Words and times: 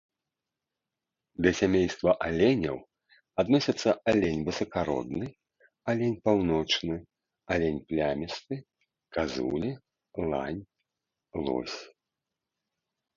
Да 1.45 1.51
сямейства 1.57 2.11
аленяў 2.27 2.77
адносяцца 3.43 3.89
алень 4.13 4.41
высакародны, 4.47 5.27
алень 5.93 6.17
паўночны, 6.29 6.97
алень 7.57 7.79
плямісты, 7.93 8.55
казулі, 9.19 9.71
лань, 10.31 10.63
лось. 11.47 11.79